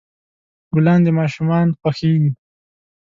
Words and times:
ګلان 0.73 0.99
د 1.05 1.07
ماشومان 1.19 1.67
خوښیږي. 1.79 2.31